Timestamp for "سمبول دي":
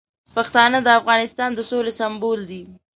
1.99-2.61